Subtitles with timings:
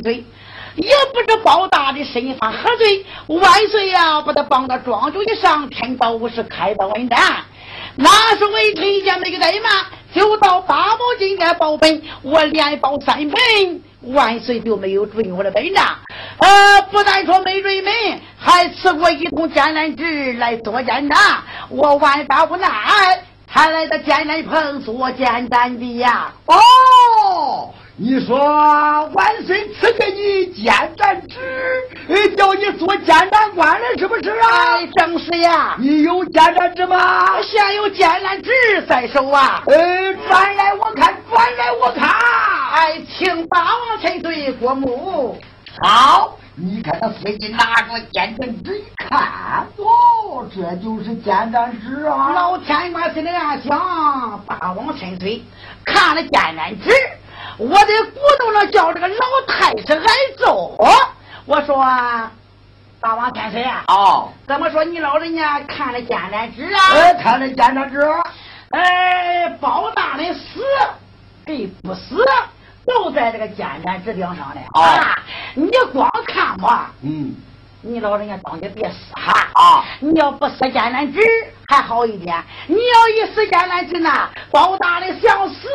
[0.00, 0.24] 呀，八王千岁，
[0.76, 7.18] 也不知包大的身法何罪，万岁呀，把他绑到庄主以上，天宝无事开刀问斩。
[7.96, 13.82] 那是为臣家没个怠慢，就到八宝金殿报本，我连报三本。
[14.02, 15.84] 万岁就没有准我的本账，
[16.38, 17.92] 呃，不但说没准门，
[18.38, 26.32] 还赐我一通艰难旨来做监察，我万般无奈，才来到艰难棚做简单的呀。
[26.46, 27.74] 哦。
[28.02, 28.38] 你说
[29.12, 34.78] 万岁赐给你监斩旨，叫你做监斩官了，是不是啊？
[34.78, 35.76] 哎，正是呀。
[35.78, 37.38] 你有监斩职吗？
[37.42, 38.50] 现有监斩职
[38.88, 39.62] 在手啊。
[39.66, 42.08] 呃，转来我看，转来我看。
[42.08, 45.38] 哎，请大王千岁过目。
[45.82, 52.30] 好，你看他司机拿着监斩纸一看，哦，这就是监斩纸啊。
[52.30, 53.78] 老天官心里暗想：
[54.46, 55.42] 大王千岁
[55.84, 56.90] 看了监斩纸。
[57.56, 60.06] 我得鼓动了，叫这个老太师挨
[60.38, 60.76] 揍。
[61.46, 61.82] 我说，
[63.00, 66.80] 大王千岁啊，哦，怎么说你老人家看了监斩纸啊？
[66.92, 68.00] 哎，看了监斩纸。
[68.70, 70.60] 哎，包大人死
[71.46, 72.24] 给不死
[72.90, 75.16] 都在这个监斩旨顶上的啊！
[75.54, 77.34] 你光看吧，嗯。
[77.82, 79.82] 你老人家当家别死哈啊！
[80.00, 81.18] 你要不死艰难纸
[81.66, 85.66] 还好一点，你要一死艰难纸呢，包大的想死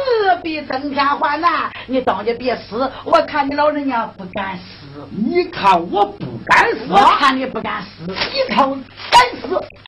[0.43, 1.71] 比登天还难。
[1.87, 4.85] 你当家别死，我看你老人家不敢死。
[5.09, 8.05] 你看我不敢死，我看你不敢死。
[8.05, 8.77] 你看我
[9.09, 9.47] 敢死，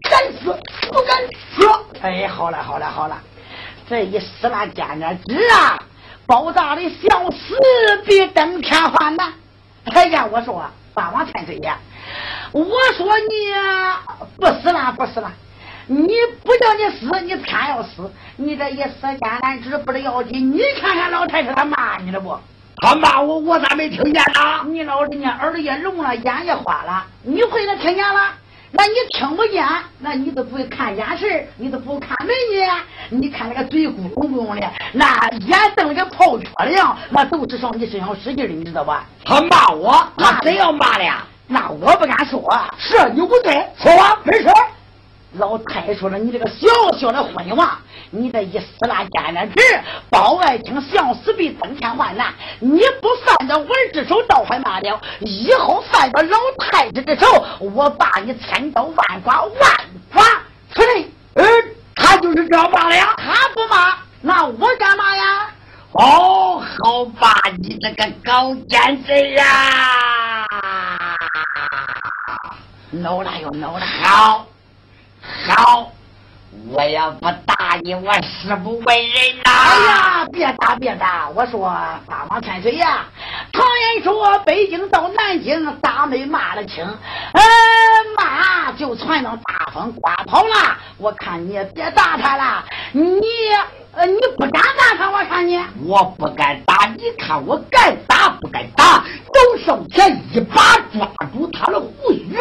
[0.10, 0.60] 敢死，
[0.92, 1.16] 不敢
[1.54, 2.02] 死。
[2.02, 3.16] 哎，好了好了好了，
[3.88, 5.78] 这一死了艰难纸啊，
[6.28, 7.58] 包大的想死
[8.06, 9.34] 比登天还难。
[9.86, 10.62] 哎呀，我说
[10.94, 11.80] 霸王千岁呀！
[12.52, 12.64] 我
[12.98, 13.34] 说你
[14.38, 15.32] 不死了，不死了！
[15.88, 16.10] 你
[16.44, 18.12] 不叫你死，你偏要死！
[18.36, 20.52] 你这一死艰难治不得要紧？
[20.52, 22.38] 你看看老太太，她骂你了不？
[22.78, 24.66] 她骂我，我咋没听见呢？
[24.66, 28.34] 你老人家耳朵也聋了，眼也花了，你会能听见了？
[28.72, 29.66] 那你听不见，
[30.00, 32.70] 那你都不会看眼神，你都不看门眼，
[33.10, 39.06] 你看那个嘴咕隆咕隆的，那眼瞪跟泡脚一样，那都是上你身上使劲的，你知道吧？
[39.24, 41.26] 他骂我，他真要骂的呀？
[41.48, 42.42] 那我不敢说，
[42.78, 44.48] 是你不对，说吧，没事。
[45.34, 46.68] 老太说了，你这个小
[46.98, 47.70] 小的昏王，
[48.12, 49.56] 你这一死拉奸难子，
[50.10, 52.34] 包爱卿想死比登天还难。
[52.60, 59.72] 你不犯到我之手倒还罢了，以后犯到老太子之手，我把你千刀万剐万
[60.12, 60.24] 剐
[60.74, 61.06] 出来。
[61.36, 61.46] 嗯，
[61.96, 65.50] 他就是这样骂的呀，他不骂，那我干嘛呀？
[65.92, 69.44] 哦，好吧，你这个高奸贼呀！
[72.92, 74.46] 恼了又恼了，好，
[75.48, 75.92] 好，
[76.70, 79.52] 我也不打你，我誓不为人呐！
[79.52, 81.30] 哎呀，别打别打！
[81.30, 81.70] 我说
[82.08, 83.06] 八王千岁呀，
[83.54, 83.64] 常
[83.96, 87.42] 言说北京到南京，打没骂了清，呃，
[88.18, 90.78] 骂就传到大风刮跑了。
[90.98, 93.22] 我看你也别打他了，你
[93.98, 99.04] 呃，你不敢打他，我看你，我不敢打，你看我敢打不敢打？
[99.34, 102.38] 走上前一把抓住他的胡须，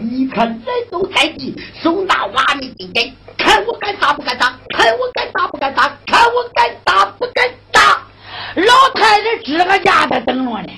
[0.00, 0.60] 你看人
[0.90, 4.58] 都太急，手拿瓦砾金针，看我敢打不敢打？
[4.70, 5.82] 看我敢打不敢打？
[6.06, 7.80] 看我敢打不敢打？
[8.56, 10.72] 老太太支个架在等着呢，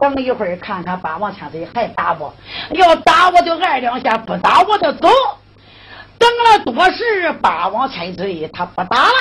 [0.00, 2.32] 等一会儿看看八王千岁还打不？
[2.70, 5.08] 要打我就挨两下，不打我就走。
[6.18, 9.12] 等了多时，八王千岁他不打了。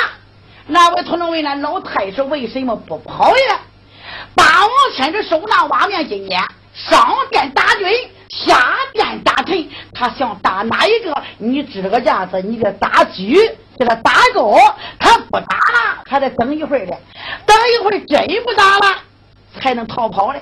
[0.68, 3.60] 那位同志问那老太师为什么不跑呀？
[4.34, 7.88] 八王千岁收纳瓦面金锏，上殿打军，
[8.30, 9.70] 下殿打臣。
[9.94, 11.24] 他想打哪一个？
[11.38, 14.58] 你支个架子，你给他打狙，给他打够。
[15.00, 16.98] 他不打了，还得等一会儿的。
[17.46, 18.98] 等一会儿真不打了，
[19.60, 20.42] 才能逃跑嘞。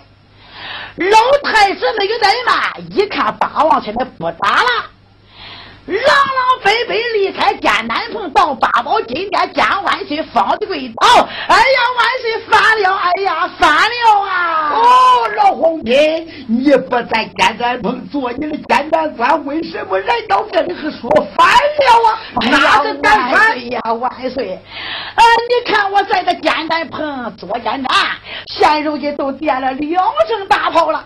[0.96, 4.93] 老太师没有怠慢，一看八王千岁不打了。
[5.86, 11.28] 狼狼狈狈离开艰难棚，到八宝金殿见万岁，方的跪倒。
[11.48, 12.96] 哎呀，万岁犯了！
[12.96, 14.72] 哎呀，犯了啊！
[14.76, 15.94] 哦，老红军，
[16.48, 22.20] 你不在艰难棚做你的艰难官，为什么来到这里是说犯了啊？
[22.40, 24.54] 那是万岁呀，万岁！
[25.16, 27.92] 啊，你看我在这艰难棚做艰难，
[28.48, 31.04] 现如今都点了两声大炮了，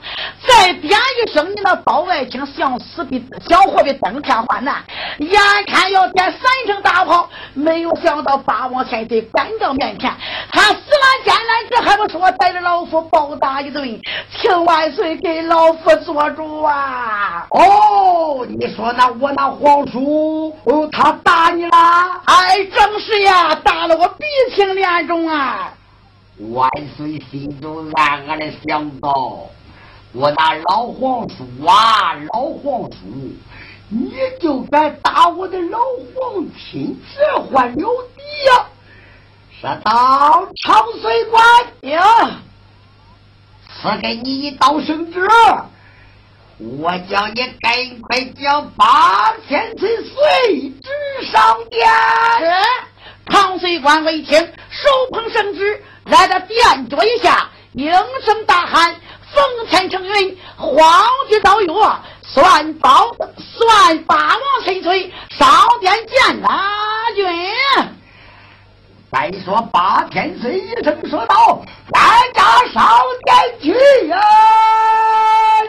[0.47, 4.37] 再点一声，你那包外卿想死比想活比登天
[5.19, 10.11] 眼看要点三声大炮，没有想到八王千岁赶到面前，
[10.51, 13.99] 他死了见来这还不说带着老夫暴打一顿，
[14.31, 17.45] 请万岁给老夫做主啊！
[17.49, 21.77] 哦，你说那我那皇叔，哦，他打你了？
[22.25, 24.25] 哎，正是呀，打了我鼻
[24.55, 25.73] 青脸肿啊！
[26.51, 29.11] 万岁心中暗暗的想到，
[30.13, 32.97] 我那老皇叔啊，老皇叔。
[33.89, 34.11] 你
[34.41, 35.79] 就敢打我的老
[36.13, 38.65] 皇亲，这还有敌呀？
[39.61, 41.43] 说到长水关
[41.93, 42.41] 呀，
[43.81, 45.25] 赐给你一道圣旨，
[46.57, 51.87] 我叫你赶快将八千岁随旨上殿。
[53.29, 57.89] 长水关为听，手捧圣旨，来到殿桌一下，应
[58.25, 58.95] 声大喊
[59.33, 61.73] ：“奉天承运，皇帝诏曰。”
[62.33, 65.47] 算宝算八王千岁上
[65.79, 66.61] 殿见大
[67.15, 67.25] 君。
[69.09, 72.43] 再说八千岁一声说道：“大家
[72.73, 74.19] 上殿去呀！”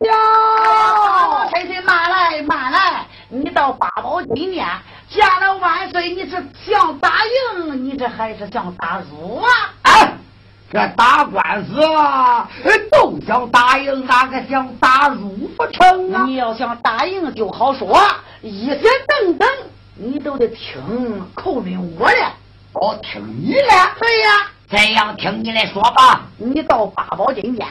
[0.04, 4.66] 八王千岁慢来慢来，你到八宝金殿
[5.08, 7.22] 见了万岁，你是想答
[7.54, 9.48] 应，你这还是想打输啊？
[9.82, 10.17] 哎。
[10.70, 12.46] 这打官司啊，
[12.92, 16.24] 都想打赢，哪个想打入不成啊？
[16.26, 17.98] 你要想打赢就好说，
[18.42, 19.48] 一些等等，
[19.94, 22.16] 你都得听口令我的。
[22.74, 23.62] 哦，听你的。
[23.98, 26.26] 对呀，这样听你来说吧。
[26.36, 27.66] 你到八宝金殿，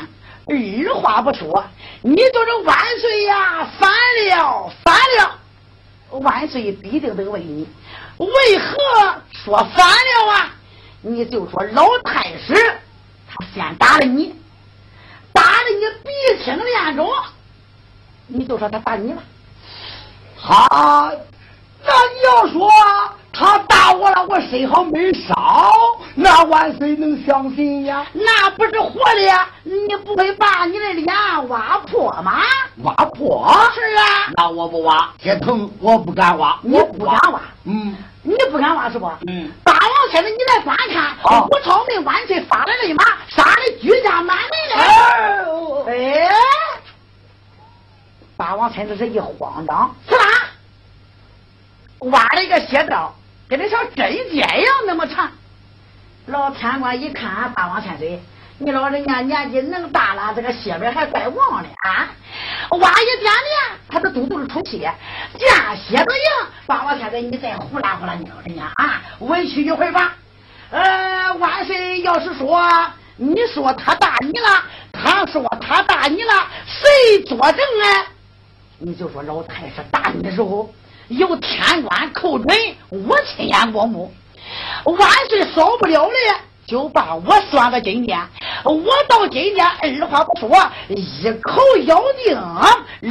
[0.48, 1.64] 二话不说，
[2.02, 3.92] 你就是万岁呀，反
[4.28, 6.20] 了，反了！
[6.22, 7.68] 万岁必定得问你，
[8.18, 8.28] 为
[8.58, 8.76] 何
[9.32, 10.50] 说反了啊？
[11.02, 12.56] 你就说老太师。
[13.54, 14.34] 先打了你，
[15.34, 17.10] 打了你鼻青脸肿，
[18.28, 19.22] 你就说他打你了。
[20.36, 21.12] 好，
[21.84, 22.70] 那你要说
[23.34, 25.36] 他打我了，我身上没伤，
[26.16, 28.06] 那万岁能相信呀？
[28.14, 31.08] 那不是活的，你不会把你的脸
[31.50, 32.42] 挖破吗？
[32.84, 33.52] 挖破？
[33.74, 34.32] 是啊。
[34.36, 37.42] 那我不挖，这疼我不敢挖，你不敢挖？
[37.66, 37.96] 嗯。
[38.28, 39.10] 你不敢挖是不？
[39.28, 39.50] 嗯。
[39.64, 41.16] 八王现在你来观看，
[41.50, 45.92] 我朝命万岁发来了马，杀的居家满门的。
[45.92, 46.30] 哎，
[48.36, 50.24] 八王村子是一慌张，是吧？
[52.12, 53.16] 挖了一个斜道，
[53.48, 55.32] 跟那像针尖一样那么长。
[56.26, 58.22] 老贪官一看，八王千岁，
[58.60, 62.10] 你老人家年纪能大了，这个血边还怪旺的啊！
[62.72, 63.36] 挖一点点，
[63.88, 64.92] 他都肚肚里出血，
[65.38, 66.48] 见血都赢。
[66.66, 70.16] 八王千岁，你再胡拉胡拉，你老人家啊，委屈一会吧。
[70.72, 72.68] 呃，万岁要是说
[73.16, 78.08] 你说他打你了，他说他打你了，谁作证啊？
[78.80, 80.74] 你就说老太师打你的时候，
[81.10, 82.58] 有天官寇准，
[82.90, 84.12] 我亲眼过目。
[84.84, 86.14] 万岁少不了的，
[86.66, 88.20] 就把我算个金殿。
[88.64, 90.50] 我到今天二话不说，
[90.90, 92.36] 一口咬定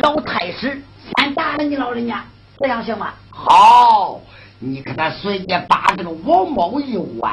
[0.01, 0.83] 老太师
[1.17, 2.25] 先打了你老人家，
[2.59, 3.13] 这样行吗？
[3.31, 4.21] 好，
[4.59, 7.33] 你看他随便把这个王帽一歪，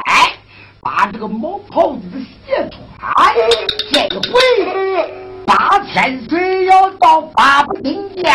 [0.82, 2.02] 把这个毛袍子
[2.46, 3.34] 斜穿，
[3.92, 4.32] 这回
[5.46, 8.34] 八千岁要到八宝金殿，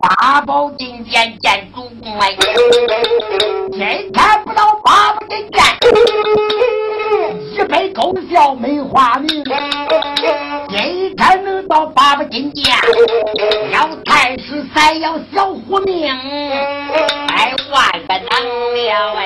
[0.00, 2.34] 八宝金殿见主公来，
[3.72, 3.78] 今
[4.12, 5.64] 天不到八宝金殿。
[7.68, 9.44] 没功效，没花名，
[10.70, 12.74] 今天能到八宝金殿，
[13.72, 18.30] 要太师，再要小福命，哎，万不能
[18.74, 19.20] 了哎！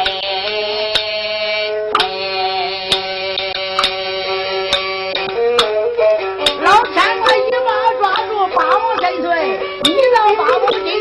[6.62, 7.70] 老天，我一把
[8.00, 9.24] 抓住八王神孙，
[9.84, 10.91] 你让八宝金。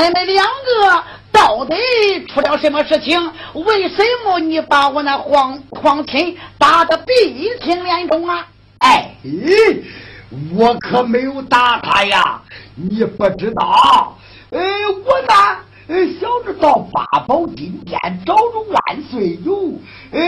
[0.00, 1.74] 你，们两个到底
[2.26, 3.20] 出了什么事情？
[3.52, 8.46] 为什么你把我那皇皇亲打得鼻青脸肿啊？
[8.78, 9.14] 哎，
[10.54, 12.40] 我可没有打他呀，
[12.74, 14.16] 你不知道。
[14.50, 14.58] 哎，
[15.04, 19.74] 我呢，想着到八宝金殿找着万岁有，
[20.12, 20.20] 哎，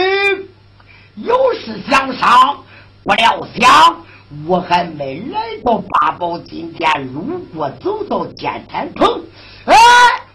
[1.16, 2.62] 有事相商，
[3.04, 4.04] 不料想。
[4.46, 9.20] 我还没来到八宝金殿，路过走到剑潭城，
[9.64, 9.74] 哎，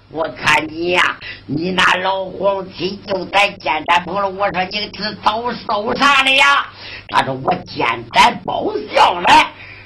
[0.10, 4.30] 我看你呀，你那老皇亲就在剑潭棚了。
[4.30, 6.66] 我说你是遭受啥了呀？
[7.10, 9.28] 他说我简单报销了。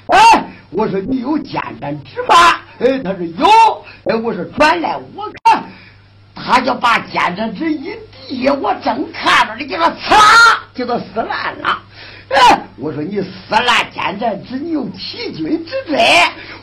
[0.08, 2.36] 哎，我说你有简单纸吗？
[2.80, 3.84] 哎，他说有。
[4.04, 5.64] 哎，我说转来我看，
[6.34, 7.96] 他就把简单纸一
[8.28, 10.16] 递，我正看着，呢给他呲，
[10.74, 11.82] 就都撕烂了。
[12.78, 15.98] 我说你死烂奸战之，你有欺君之罪。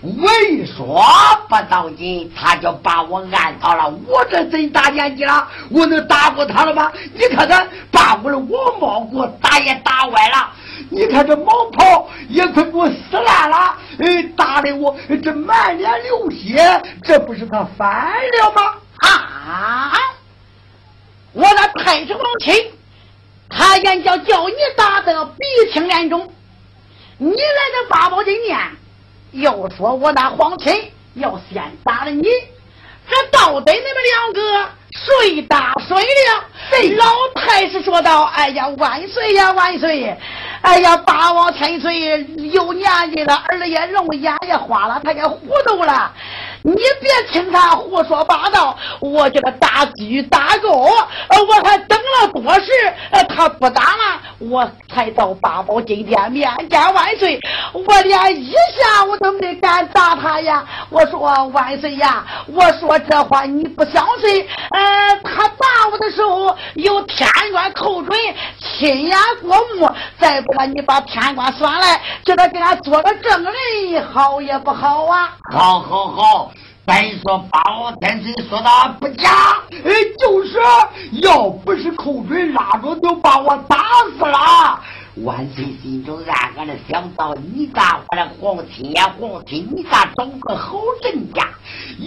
[0.01, 1.03] 我一说
[1.47, 3.89] 不到你，他就把我按倒了。
[4.07, 6.91] 我这真大年纪了，我能打过他了吗？
[7.13, 10.51] 你看看，把我的王帽给我打也打歪了。
[10.89, 13.77] 你看这毛袍也快给我撕烂了。
[13.99, 18.11] 哎，打的我这满脸流血，这不是他反
[18.41, 18.61] 了吗？
[18.97, 19.93] 啊！
[21.33, 22.55] 我那太上皇亲。
[23.49, 26.31] 他眼角叫你打得鼻青脸肿，
[27.17, 28.57] 你来这八宝金殿，
[29.31, 32.23] 又说我那皇亲要先打了你，
[33.09, 36.45] 这到底你们两个谁打谁了？
[36.97, 40.15] 老太师说道：“哎呀，万岁呀，万岁！
[40.61, 46.13] 哎呀，八王千岁有年纪了，耳也聋，眼也花了，他也糊涂了。”
[46.61, 50.87] 你别听他胡说八道，我叫他打鸡打狗，
[51.29, 52.71] 呃，我还等了多时，
[53.11, 57.39] 呃，他不打了，我才到八宝金殿面见万岁，
[57.73, 60.65] 我连一下我都没敢打他呀。
[60.89, 68.17] 我说万岁呀，我说这话你不相信，呃，他打我的时候有天官寇准，
[68.59, 69.89] 亲眼过目，
[70.19, 75.29] 再不然你把天官算来，叫他给俺做个证人，好也不好啊？
[75.51, 76.51] 好，好，好。
[76.89, 78.67] 再说八王天岁说的
[78.99, 79.29] 不假，
[79.85, 80.57] 哎，就是
[81.21, 83.77] 要不是寇准拉着，就把我打
[84.17, 84.81] 死了。
[85.23, 91.47] 万岁心中暗暗的想到：你咋我的皇亲呀，皇亲，你咋找个好人家？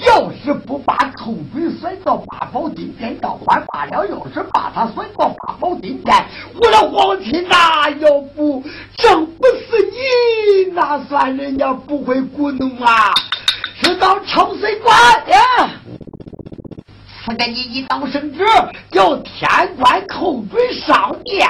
[0.05, 6.27] 要是不把寇准甩到八宝金殿，倒还罢了；要是把他甩到八宝金殿，
[6.61, 8.61] 我的皇亲呐，要不
[8.97, 13.13] 整不死你，那算人家不会鼓弄啊。
[13.93, 14.97] 知道청水官
[15.29, 15.71] 呀，
[17.23, 18.43] 赐给你一道圣旨，
[18.91, 21.47] 叫天官叩准上殿。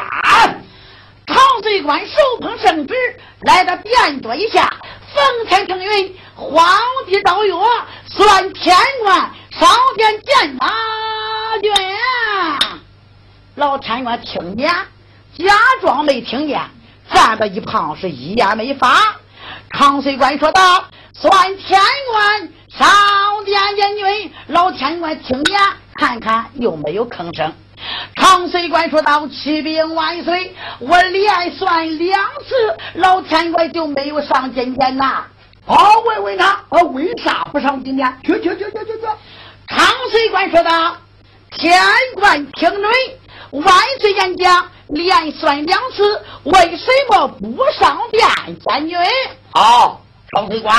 [1.24, 2.94] 长水官手捧圣旨，
[3.42, 4.68] 来到殿桌一下，
[5.14, 6.66] 奉天承运，皇
[7.06, 7.54] 帝诏曰，
[8.08, 9.16] 算天官
[9.50, 10.66] 上殿见马
[11.62, 11.72] 君。
[13.54, 14.68] 老天官听见，
[15.38, 16.60] 假装没听见，
[17.14, 18.96] 站在一旁是一言没发。
[19.70, 25.58] 长岁官说道：“算天官上殿见君。”老天官听见，
[25.94, 27.52] 看看有没有吭声。
[28.14, 35.24] 长水官说道：“启禀万岁，我连算两次，老天官就没有上金殿呐。
[35.66, 35.76] 哦，
[36.06, 38.16] 问问他，呃，为啥不上金殿？
[38.24, 39.06] 去去去去去去。
[39.68, 40.96] 长水官说道
[41.50, 41.80] ：“天
[42.14, 48.22] 官听准，万岁言讲，连算两次，为什么不上殿
[48.60, 48.96] 见君？”
[49.54, 49.98] 哦，
[50.34, 50.74] 长岁官，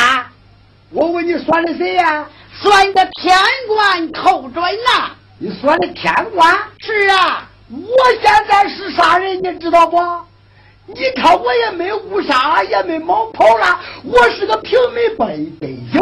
[0.89, 2.27] 我问你算的谁呀？
[2.60, 5.12] 算的天官寇准呐。
[5.38, 9.95] 你算的天官是啊，我现在是啥人，你知道不？
[10.88, 15.27] 你看我也没误杀，也没冒跑了，我是个平民百
[15.62, 16.01] 百姓，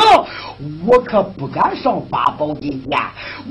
[0.87, 2.97] 我可不敢上八宝金殿。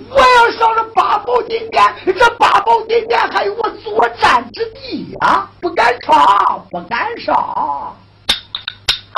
[0.09, 7.95] 我要上了八宝金殿，这八宝金殿还有我作战之地呀，不敢上，不敢上。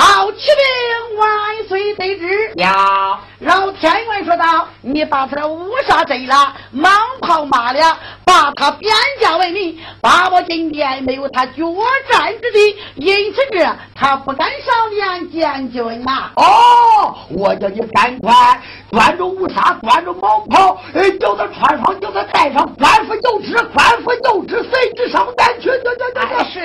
[0.02, 2.52] 好，启禀万岁得知。
[2.56, 6.88] 呀，老天元说道：“你把他的乌纱摘了，蟒
[7.22, 8.88] 袍马了，把他贬
[9.20, 9.76] 价为民。
[10.00, 11.62] 把我今天没有他决
[12.08, 16.30] 战之地，因此这他不敢上殿见君呐。
[16.36, 25.68] 哦，我叫你赶快端着乌纱，端着蟒袍，哎，叫他穿上，叫他戴上，官复就职，官复就职，随之上殿去。
[25.68, 26.60] 对对对对，是。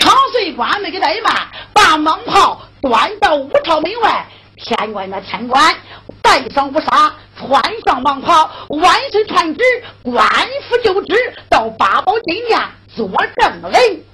[0.00, 1.32] 长岁官没给怠慢，
[1.72, 4.26] 把蟒袍端到五朝门外。
[4.58, 5.74] 天官那天官
[6.22, 9.62] 戴上乌纱，穿上蟒袍，万岁传旨，
[10.02, 10.26] 官
[10.68, 11.14] 府就职，
[11.48, 12.60] 到八宝金殿
[12.94, 14.04] 做正人。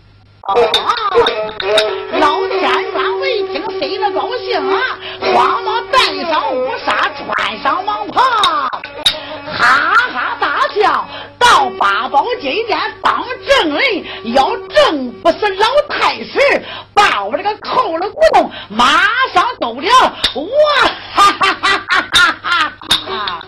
[0.44, 0.52] 啊！
[2.20, 4.98] 老天官闻听，心里高兴啊，
[5.32, 5.98] 慌忙戴
[6.30, 8.20] 上乌纱，穿上蟒袍，
[9.56, 11.06] 哈哈大笑。
[11.38, 16.38] 到八宝金殿当证人，要证不是老太师，
[16.92, 18.86] 把我这个扣了骨头，马
[19.32, 19.88] 上走了。
[20.34, 20.46] 我
[21.14, 23.40] 哈哈哈哈哈哈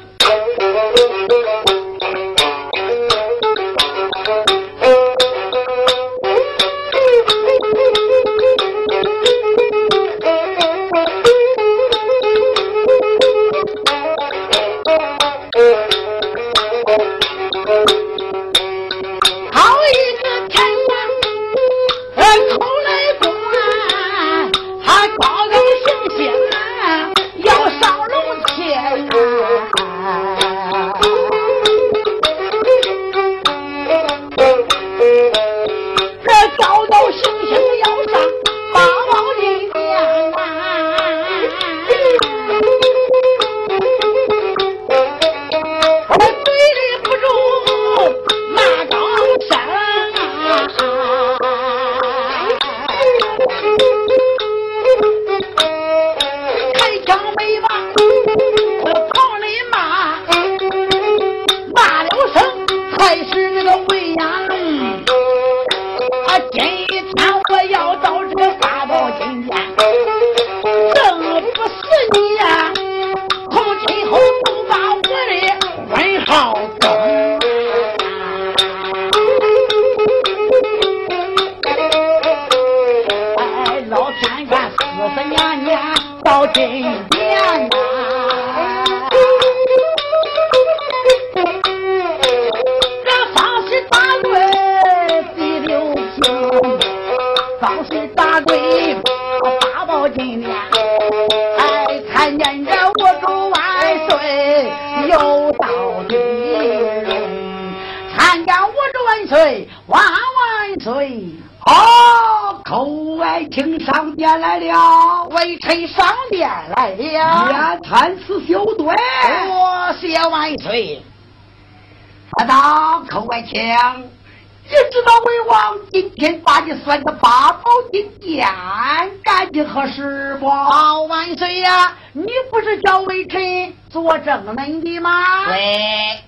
[134.27, 135.45] 做证人的吗？
[135.47, 136.21] 对，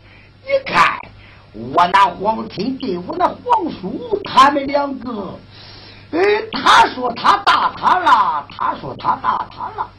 [0.47, 0.97] 你看
[1.53, 5.37] 我那皇亲对我那皇叔，他们两个，
[6.13, 6.21] 呃，
[6.53, 9.91] 他说他打他了，他说他打他了，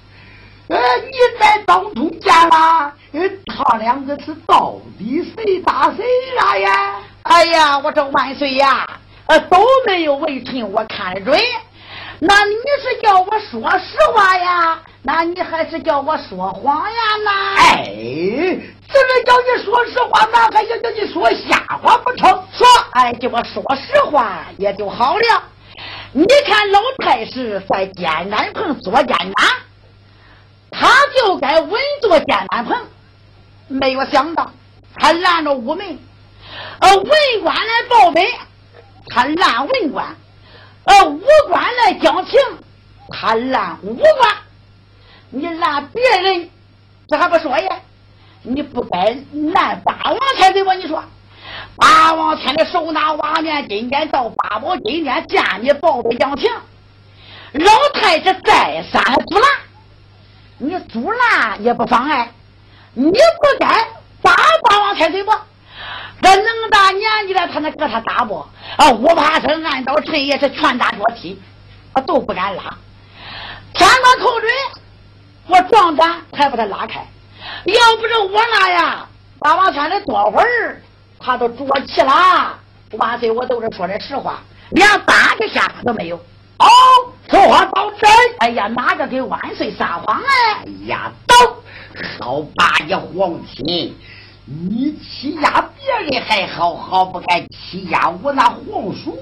[0.69, 6.05] 呃，你在当中见了，呃，他两个是到底谁打谁
[6.41, 6.95] 了呀？
[7.23, 8.87] 哎呀，我这万岁呀，
[9.25, 11.37] 呃，都没有微臣我看准。
[12.21, 14.79] 那你是叫我说实话呀？
[15.01, 16.99] 那你还是叫我说谎呀？
[17.23, 22.29] 那哎，只能叫你说实话，那还要叫你说瞎话不成？
[22.51, 25.43] 说，哎，叫我说实话也就好了。
[26.11, 29.47] 你看老太师在艰难棚做艰难，
[30.71, 32.77] 他就该稳坐艰难棚，
[33.67, 34.51] 没有想到
[34.95, 35.97] 他拦着五门，
[36.79, 37.09] 呃，文
[37.43, 38.27] 官来报备，
[39.07, 40.05] 他拦文官；
[40.89, 42.39] 呃，武官来讲情，
[43.09, 44.35] 他拦武官。
[45.29, 46.49] 你拦别人，
[47.07, 47.69] 这还不说呀？
[48.41, 49.15] 你不该
[49.53, 50.73] 拦八王才对吧？
[50.73, 51.03] 你说，
[51.75, 56.49] 八王天的手拿瓦面，今天到八宝金殿见你报备讲情，
[57.51, 59.49] 老太师再三阻拦，
[60.57, 62.31] 你阻拦也不妨碍，
[62.95, 63.67] 你不该
[64.23, 65.31] 打八王太对不？
[66.21, 68.45] 这能大年纪了，他能搁他打不？
[68.77, 71.41] 啊，我怕他按到陈也是拳打脚踢，
[71.93, 72.63] 啊都不敢拉，
[73.73, 74.49] 天官口准。
[75.47, 77.03] 我壮胆才把他拉开，
[77.65, 79.07] 要不是我那呀，
[79.39, 80.79] 八王山的多会儿，
[81.19, 82.55] 他都着气了。
[82.91, 86.17] 万岁，我都是说的实话，连打个下都没有。
[86.59, 86.67] 哦，
[87.29, 88.09] 说话保真。
[88.39, 90.63] 哎呀，哪个给万岁撒谎哎？
[90.65, 91.35] 哎呀，都
[92.19, 93.97] 好八爷皇亲。
[94.51, 99.15] 你欺压别人还好，好不敢欺压我那皇叔。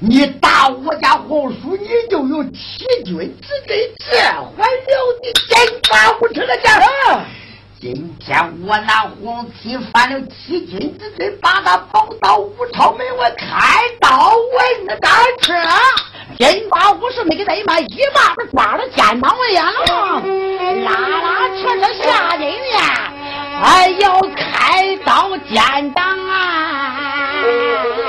[0.00, 4.86] 你打我家皇叔，你就有欺君之罪，这还了
[5.22, 5.32] 得！
[5.48, 7.20] 真把无耻的家伙！
[7.80, 15.10] 今天我那皇妻犯了欺君之罪，把他绑到武朝门外开刀问斩
[15.40, 15.54] 去。
[16.36, 19.62] 金瓜武士没给他一骂，一骂子抓了肩膀为了，
[20.84, 23.25] 拉拉扯扯下人面。
[23.62, 28.05] 还要开刀见党啊！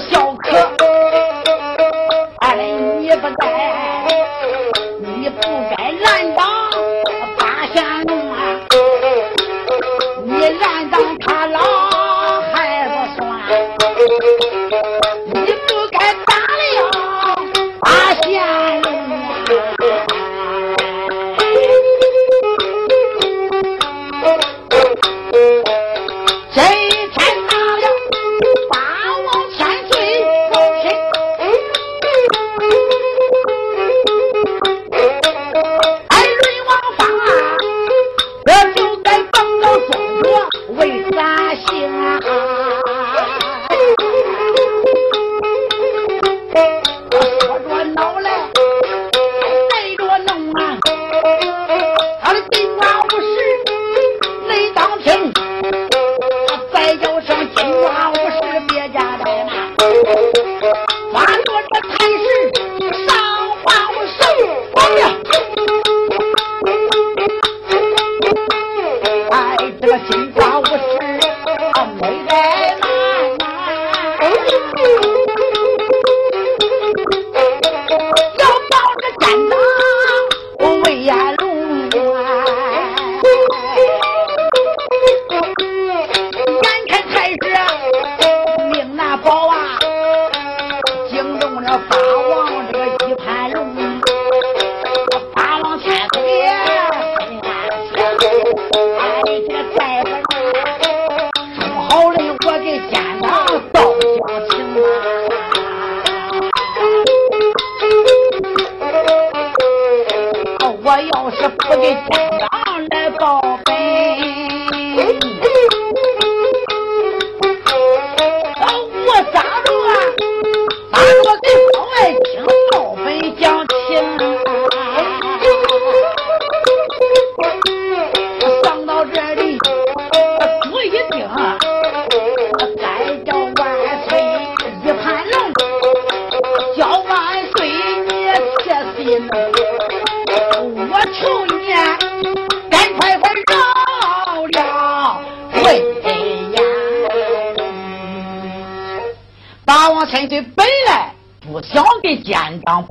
[0.00, 0.87] 小可。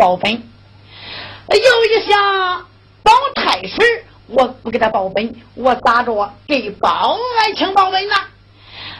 [0.08, 2.65] 报本，又一想
[3.04, 8.15] 保太师，我不给他报本，我咋着给包爱卿报本呢？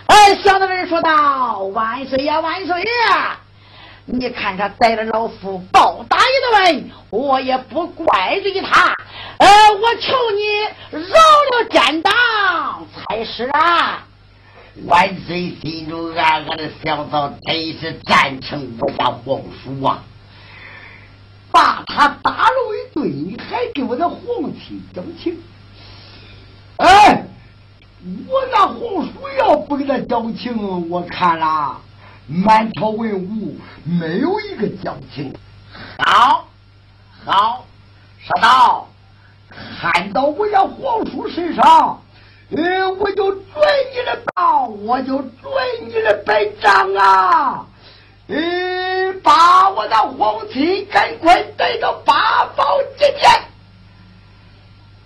[0.08, 3.40] 哎，小的人说道：“万岁呀，万岁呀！
[4.04, 8.94] 你看他逮了老夫，暴打一顿，我也不怪罪他。
[9.38, 14.04] 呃，我求你饶了奸党才是啊！”
[14.86, 20.04] 万岁心中暗暗的想到：真是赞成我家皇叔啊！
[21.52, 24.20] 把他打了一顿，你还给我的皇
[24.54, 25.42] 亲交情。
[26.78, 27.26] 哎，
[28.28, 31.82] 我那皇叔要不给他交情，我看了
[32.28, 35.34] 满朝文武没有一个交情。
[36.00, 36.48] 好，
[37.26, 37.66] 好，
[38.20, 38.88] 说道，
[39.82, 42.02] 看到我家皇叔身上。
[42.50, 43.44] 呃，我就准
[43.94, 45.52] 你的道，我就准
[45.86, 47.66] 你的本账啊！
[48.28, 53.32] 呃，把我的皇亲赶快带到八宝金殿。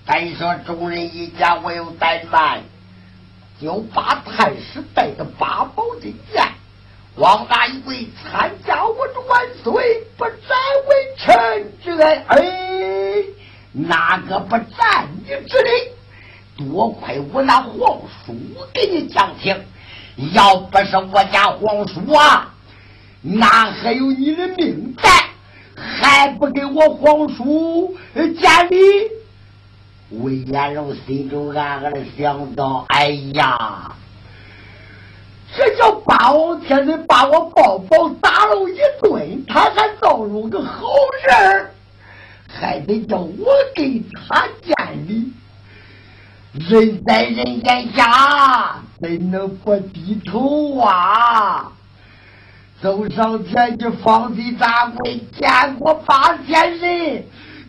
[0.08, 2.64] 再说众人一家我有怠慢，
[3.62, 6.44] 就把太师带到八宝金殿。
[7.16, 10.58] 王大一跪参加我的万岁，不斩
[10.88, 12.24] 为臣之恩。
[12.28, 12.38] 哎，
[13.72, 15.92] 哪个不斩你之礼？
[16.58, 18.36] 多亏我那皇叔
[18.74, 19.64] 给你讲情，
[20.34, 22.54] 要不是我家皇叔啊，
[23.22, 25.10] 哪还有你的命在？
[25.76, 28.78] 还不给我皇叔见礼？
[30.10, 33.96] 魏延龙心中暗暗的想到：哎呀，
[35.56, 40.86] 这叫霸王天子把我抱抱打了一顿，他还造出个好
[41.26, 41.70] 人
[42.48, 45.32] 还得叫我给他见礼。
[46.54, 51.72] 人在人间下，怎能不低头啊？
[52.82, 57.28] 走上前去，方岁掌柜见过八千岁，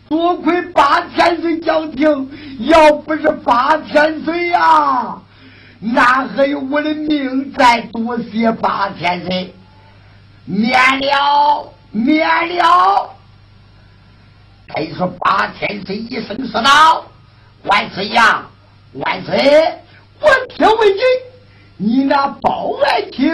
[0.09, 5.21] 多亏八千岁讲情，要不是八千岁呀，
[5.79, 7.81] 哪还有我的命在？
[7.91, 9.53] 多谢八千岁，
[10.45, 13.09] 免了，免了。
[14.73, 17.05] 再说八千岁一声说道
[17.65, 18.47] ：“万岁呀！”
[18.93, 19.35] 万岁！
[20.19, 20.99] 我听问你，
[21.77, 23.31] 你那包爱卿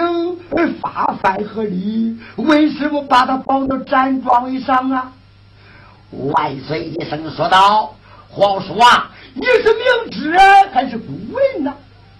[0.82, 2.17] 发犯何礼？
[2.38, 5.12] 为什么把他绑到毡庄以上啊？
[6.12, 7.95] 万岁一声说道
[8.30, 10.38] ：“皇叔啊，你是明知
[10.71, 11.73] 还是不问呢？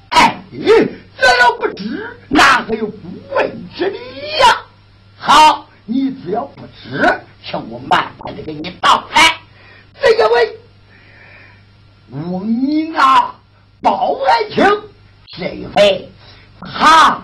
[0.10, 4.58] 哎，这要不知，哪还有不问之理呀？
[5.18, 9.22] 好，你只要不知，请我慢慢的给你道来。
[10.02, 10.58] 这一位。”
[12.12, 13.36] 我你那
[13.84, 14.66] 包爱卿
[15.40, 16.10] 这一回
[16.60, 17.24] 他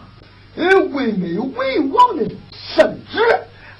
[0.56, 3.20] 呃为没有为王的圣旨，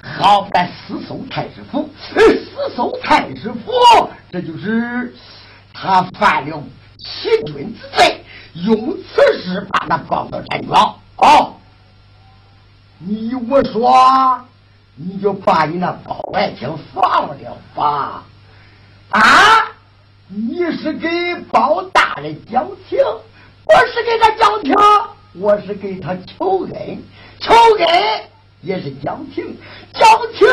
[0.02, 3.72] 好在私搜太师府，私搜太师府，
[4.30, 5.14] 这就是
[5.72, 6.62] 他犯了
[6.98, 8.22] 欺君之罪，
[8.66, 10.94] 用此事把他放到山庄。
[11.16, 11.54] 哦，
[12.98, 14.38] 你我说，
[14.96, 17.36] 你就把你那包爱卿放了
[17.74, 18.22] 吧，
[19.08, 19.22] 啊！
[20.28, 21.08] 你是给
[21.50, 22.98] 包大人讲情，
[23.66, 24.74] 我是给他讲情，
[25.40, 27.02] 我是给他求恩，
[27.40, 28.22] 求恩
[28.60, 29.56] 也是讲情，
[29.92, 30.46] 讲情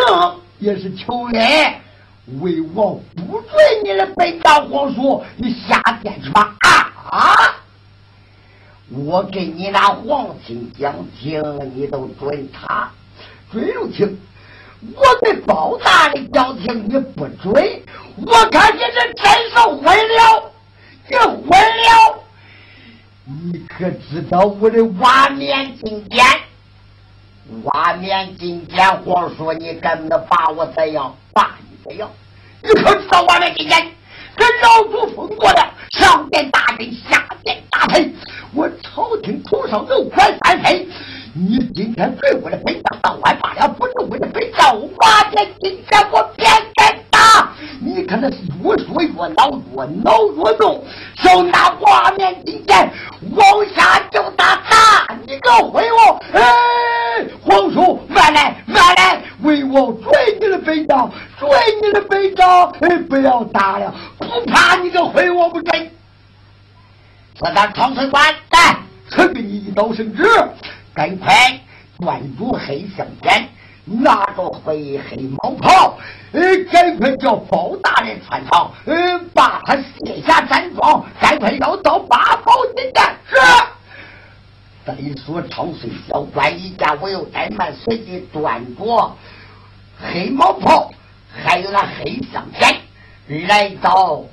[0.57, 1.73] 也是求恩。
[2.41, 3.51] 为王不准
[3.83, 6.55] 你的本大皇叔，你下贱去吧！
[6.61, 7.55] 啊啊！
[8.89, 11.39] 我给你那皇亲讲情，
[11.75, 12.91] 你都准他，
[13.51, 14.19] 准入情。
[14.95, 17.53] 我给包大人讲情，你不准。
[18.25, 20.51] 我看你这真是昏了，
[21.07, 22.22] 你昏了。
[23.25, 26.25] 你可知道我的瓦面金典？
[27.63, 31.15] 瓦面金典，皇叔，你敢能把我怎样？
[31.31, 32.09] 把你怎样？
[32.61, 33.91] 你可知道瓦面金典？
[34.35, 38.13] 这老祖封过的上殿大臣，下殿大臣，
[38.53, 40.85] 我朝廷头上都管三分。
[41.33, 47.53] 你今天对我的本账倒还罢了，不是我的本账，瓦面金典我偏偏打。
[47.79, 50.83] 你看那越说越恼，越恼越怒，
[51.15, 52.91] 手拿瓦面金剑
[53.35, 56.21] 往下就打打你个回我！
[56.33, 56.41] 哎，
[57.41, 61.49] 皇叔慢来慢来，为我追你的本账，追
[61.81, 62.71] 你的本账！
[62.81, 65.91] 哎，不要打了，不怕你个回我不准！
[67.53, 68.77] 说他长春官来，
[69.09, 70.23] 赐给你一道圣旨。
[70.95, 71.31] 赶快
[71.99, 73.47] 端住黑香烟，
[73.85, 75.95] 拿着黑黑毛袍，
[76.31, 83.03] 呃，赶快叫包大人穿上，呃，把他卸下毡装，赶快要到八宝金殿。
[83.29, 83.35] 是，
[84.85, 89.15] 再说朝岁小官一家，我又怠慢，随即端着
[89.99, 90.91] 黑毛袍，
[91.31, 92.43] 还有那黑香
[93.27, 94.23] 烟，来到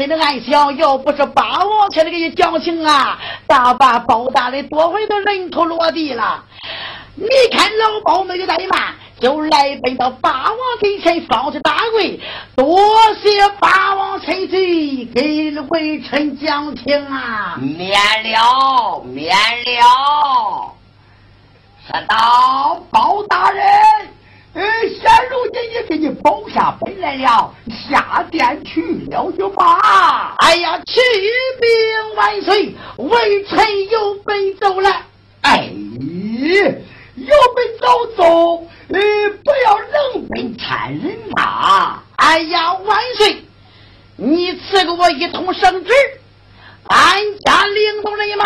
[0.00, 6.42] 天万岁的暗想，要不是八王千岁给你讲情啊，大把包大人多回都人头落地了。
[7.16, 12.18] 你看老包没有怠慢，就来奔到八王跟前放下大跪，
[12.56, 12.80] 多
[13.22, 17.58] 谢八王千岁给微臣讲情啊！
[17.60, 17.92] 免
[18.32, 20.72] 了，免了。
[21.86, 23.64] 说道包大人，
[24.52, 27.54] 呃，现如今也给你保下本来了，
[27.88, 30.34] 下殿去了就罢。
[30.38, 31.00] 哎呀，启
[31.60, 34.90] 禀万岁，微臣有本奏了。
[35.42, 35.70] 哎，
[37.14, 39.00] 有本早奏，呃，
[39.44, 42.02] 不要冷本参人呐。
[42.16, 43.44] 哎呀，万岁，
[44.16, 45.92] 你赐给我一通圣旨，
[46.88, 48.44] 俺家领导人马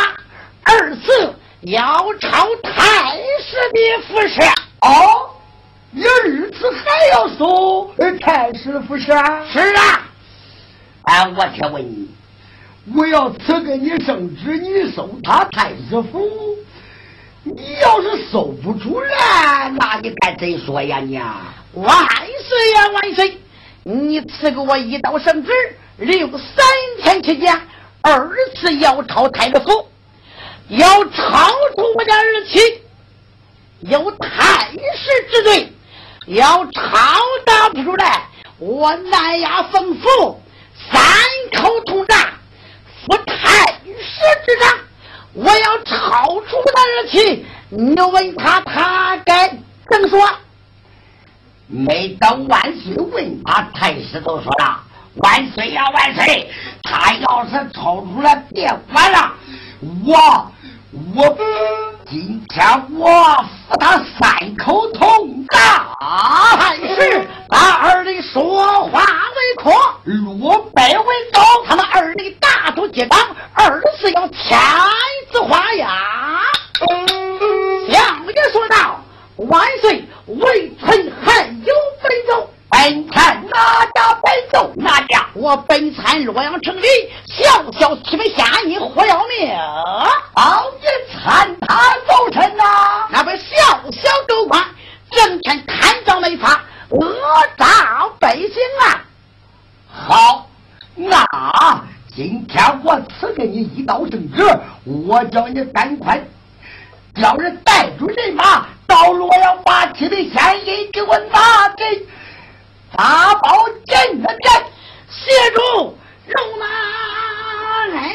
[0.64, 4.42] 二次要朝太师的服饰。
[4.82, 5.34] 哦，
[5.97, 9.45] 你儿子还要收呃太师的服饰啊？
[9.49, 10.09] 是啊，
[11.03, 12.09] 哎，我且问你，
[12.97, 16.28] 我要赐给你圣旨，你收他太师府，
[17.45, 21.16] 你要是收不出来，那你该怎说呀你？
[21.74, 23.38] 万岁呀，万岁！
[23.84, 25.53] 你赐给我一道圣旨，
[25.99, 26.66] 留三
[27.03, 27.57] 天期间，
[28.01, 29.88] 二次要抄太师府，
[30.70, 32.59] 要抄出我家儿妻，
[33.80, 35.72] 有太师之罪，
[36.27, 36.91] 要抄
[37.45, 38.22] 打不出来，
[38.59, 40.41] 我南衙封府
[40.91, 41.03] 三
[41.61, 42.16] 口通诈，
[43.07, 44.79] 负太师之杖，
[45.35, 49.49] 我要抄出他儿妻，你问他，他该
[49.91, 50.27] 怎么说？
[51.66, 54.81] 没等万岁问他，太师都说了
[55.16, 56.51] ：“万岁呀，万岁！
[56.83, 59.33] 他要是抄出来，别管了，
[60.07, 60.53] 我
[61.14, 61.37] 我
[62.07, 62.66] 今天
[62.99, 65.45] 我扶他三口铜
[66.05, 69.72] 大太师把二人说话为空，
[70.38, 71.40] 落败为高。
[71.66, 73.18] 他们二人大都结党，
[73.55, 74.61] 二次要天
[75.32, 75.88] 子画押。
[77.90, 79.00] 相爷说道
[79.48, 82.50] ：“万岁，微臣还有本奏。
[82.68, 85.24] 本参哪家本奏哪家？
[85.32, 86.86] 我本参洛阳城里
[87.26, 89.57] 小小七门下人霍耀明，
[90.34, 93.09] 好，你参他奏臣呐！
[93.11, 93.80] 那不小
[95.14, 97.16] 整天贪赃没法，恶
[97.56, 98.48] 诈百姓
[98.80, 99.04] 啊！
[99.88, 100.48] 好，
[100.94, 101.24] 那
[102.14, 104.42] 今天我赐给你一道圣旨，
[104.84, 106.22] 我叫你赶快，
[107.20, 112.06] 叫人带住人马，到洛阳八旗的县里给我拿给
[112.92, 114.52] 法宝金的镇，
[115.08, 115.96] 协助
[116.26, 116.66] 容纳
[117.94, 118.14] 来。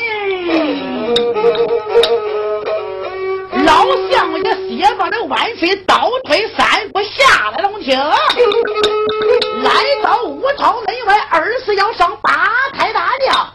[3.69, 3.79] 人。
[3.79, 7.97] 老相爷写把这万岁倒退三步下来龙厅，
[9.61, 9.71] 来
[10.03, 13.53] 到五朝门外，二是要上八抬大轿。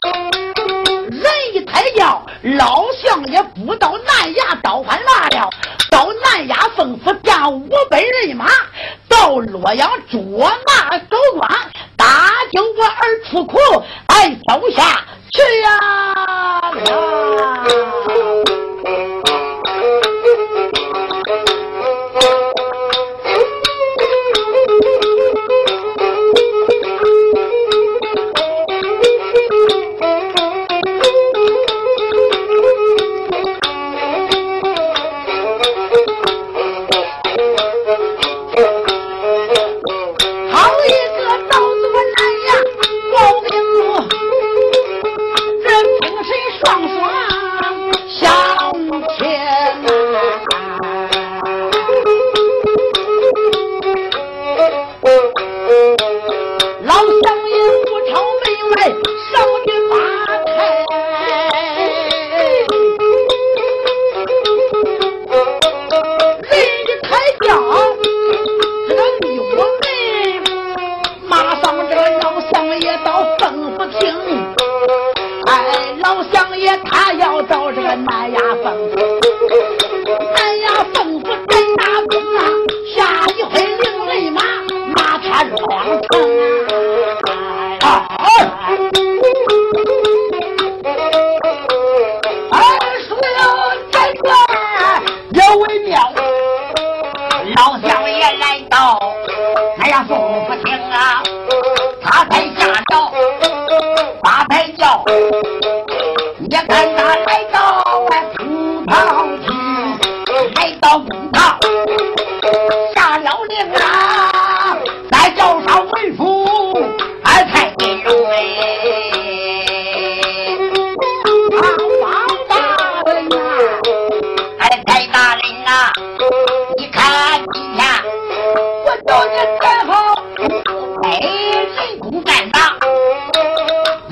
[1.11, 2.25] 人一抬轿，
[2.57, 5.51] 老相爷不到南衙倒翻马了，
[5.91, 8.47] 到南衙奉府将五百人马
[9.09, 11.51] 到洛阳捉拿狗官，
[11.97, 13.59] 打救我儿出苦，
[14.07, 15.71] 哎，走下去呀！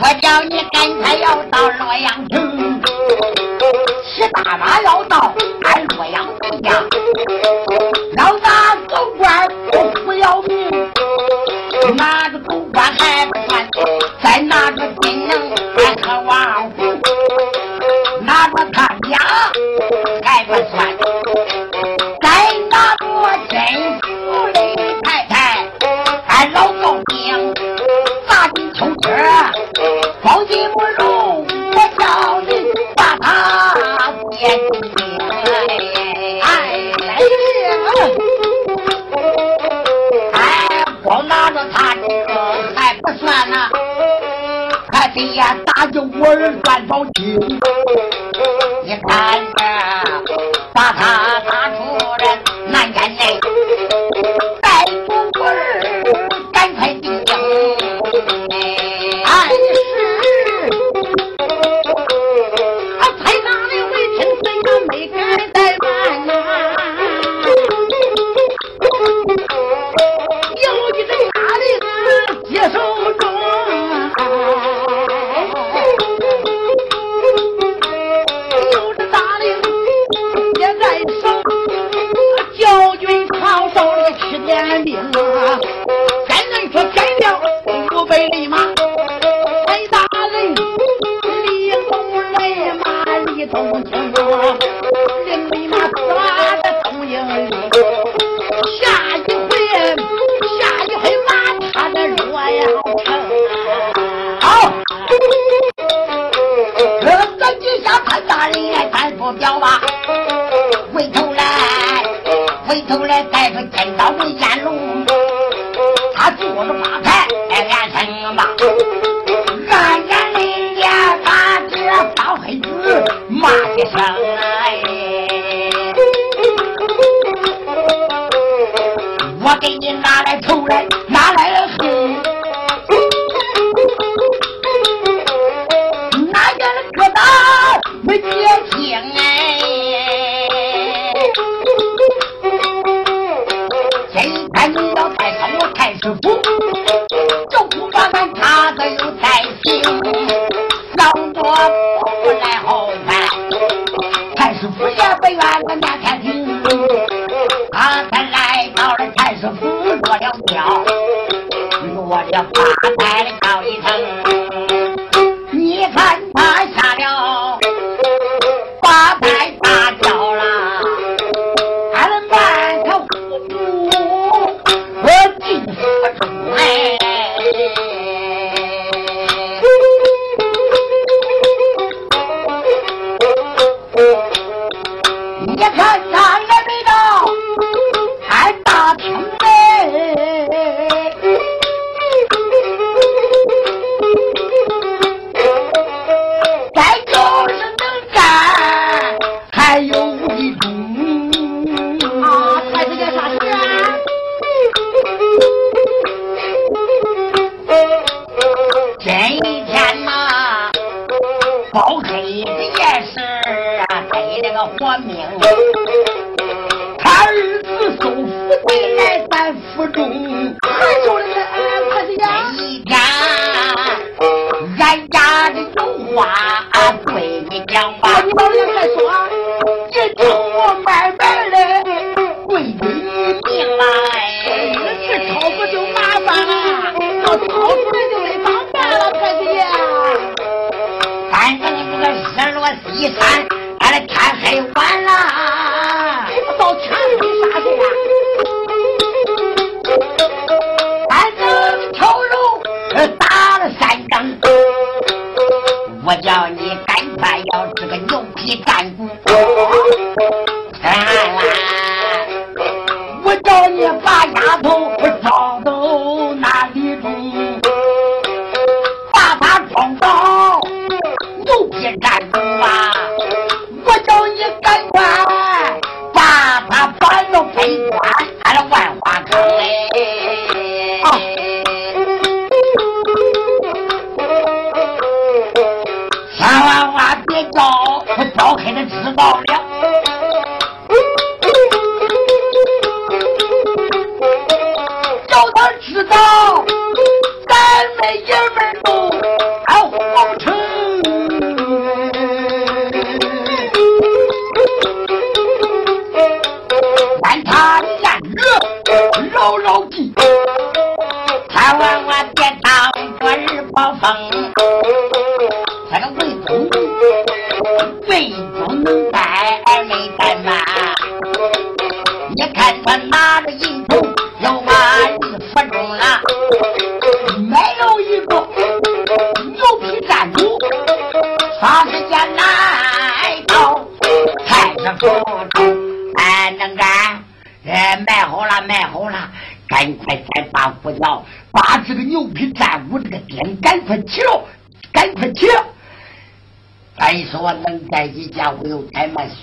[0.02, 2.41] 我叫你跟他要到洛阳去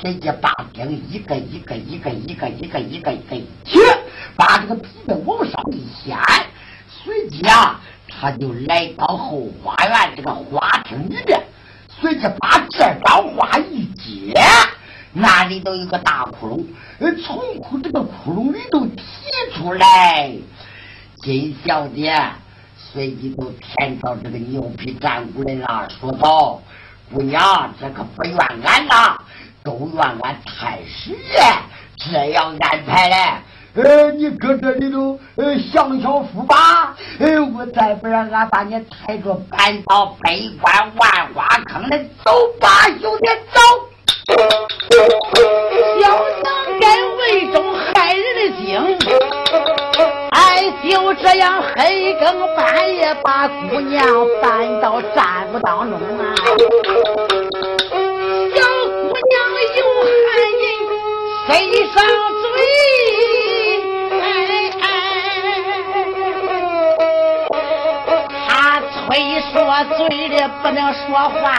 [0.01, 3.35] 这一把兵一个一个一个一个一个一个一个
[3.65, 3.79] 去，
[4.37, 6.17] 把这个皮子往上一掀，
[6.87, 11.37] 随即啊，他就来到后花园这个花厅里边，
[11.89, 14.33] 随即把这张花一揭，
[15.11, 16.65] 那里头有个大窟
[16.99, 19.03] 窿，从窟这个窟窿里头提
[19.53, 20.31] 出来，
[21.23, 22.15] 金小姐，
[22.77, 26.61] 随即就牵到这个牛皮站鼓的那说道
[27.13, 29.19] ：“姑娘，这可不怨俺呐。”
[29.69, 31.15] 都怨我太虚
[31.97, 36.95] 这样安排的呃你搁这里头呃享享福吧。
[37.19, 43.61] 呃我再不让俺把你抬着搬到北关万花坑里走吧兄弟走。
[46.01, 46.09] 小
[46.41, 48.97] 娘干为中害人的精
[50.31, 54.03] 哎就这样黑更半夜把姑娘
[54.41, 57.38] 搬到战府当中啊
[70.61, 71.51] 不能说话。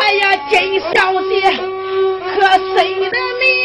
[0.00, 1.42] 哎呀真小心
[2.22, 2.34] 可
[2.76, 2.76] 谁
[3.10, 3.56] 的命？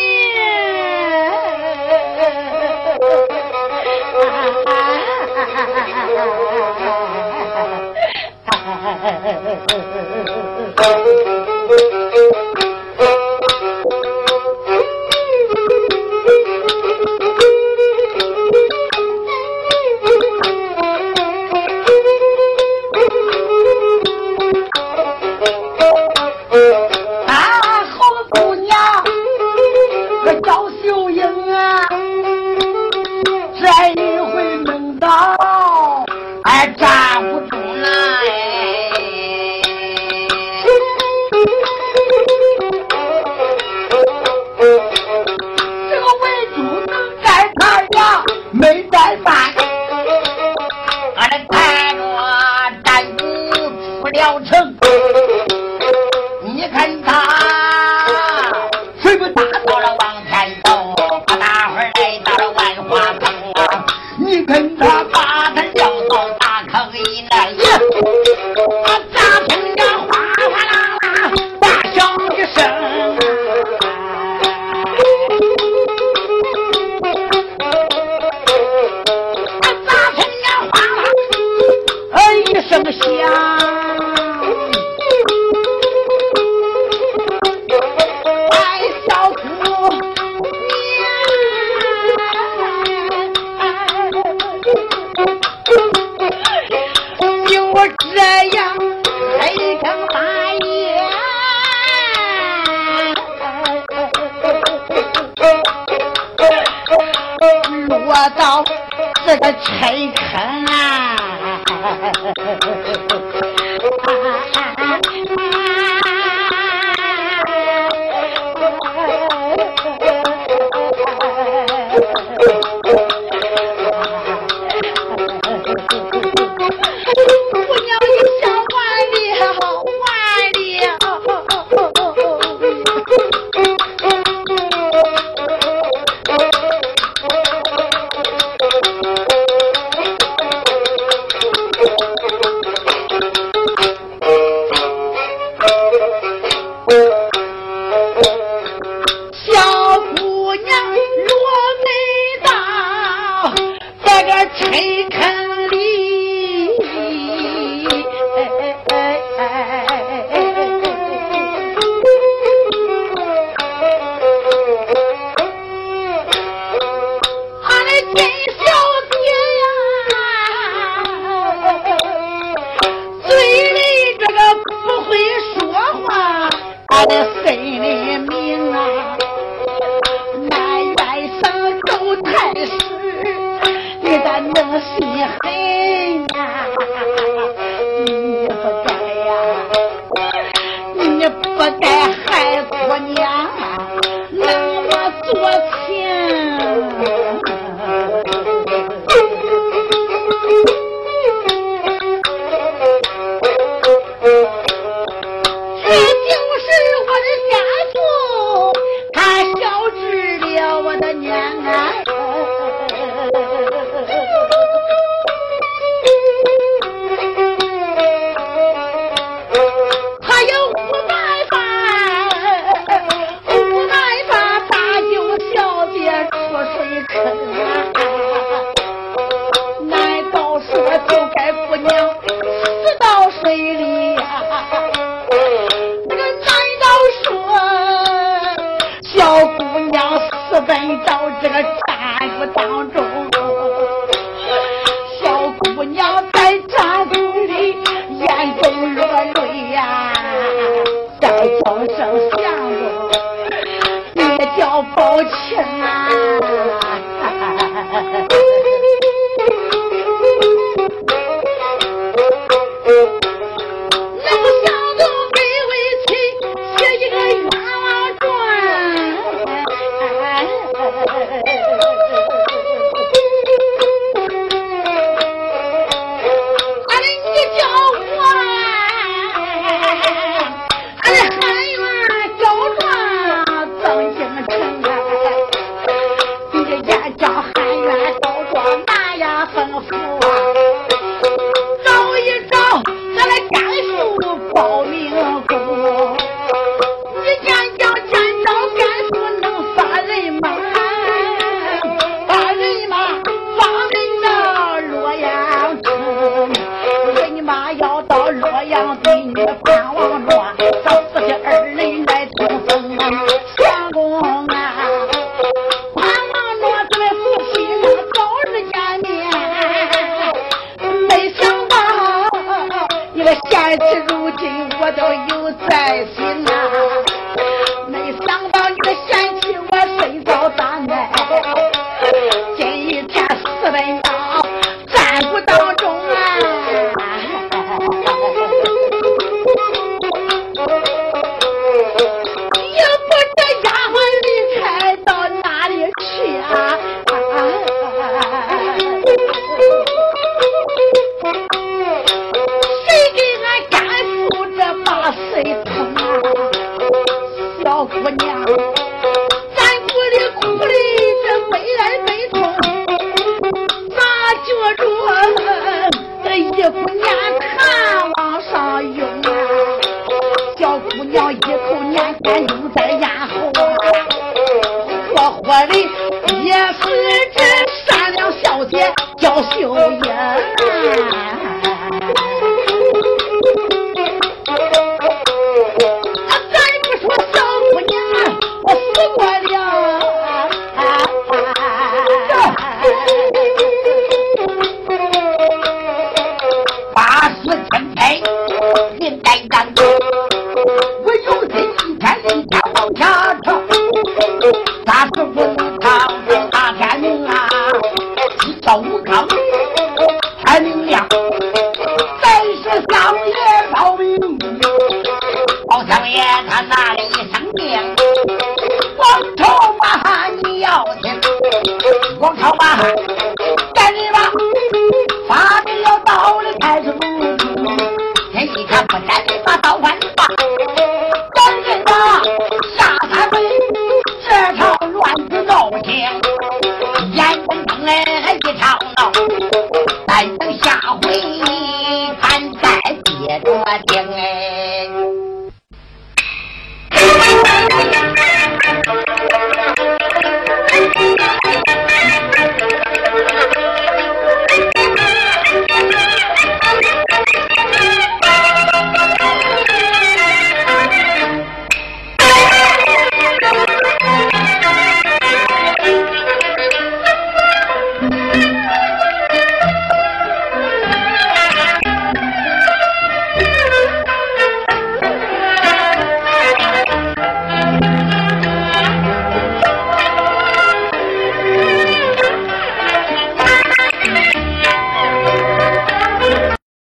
[83.21, 83.60] 야